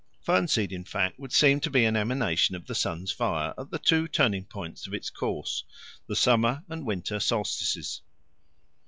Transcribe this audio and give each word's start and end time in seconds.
Fern 0.19 0.47
seed, 0.47 0.71
in 0.73 0.83
fact, 0.83 1.19
would 1.19 1.31
seem 1.31 1.59
to 1.59 1.69
be 1.69 1.85
an 1.85 1.95
emanation 1.95 2.55
of 2.55 2.65
the 2.65 2.73
sun's 2.73 3.11
fire 3.11 3.53
at 3.55 3.69
the 3.69 3.77
two 3.77 4.07
turning 4.07 4.45
points 4.45 4.87
of 4.87 4.95
its 4.95 5.11
course, 5.11 5.63
the 6.07 6.15
summer 6.15 6.63
and 6.67 6.87
winter 6.87 7.19
solstices. 7.19 8.01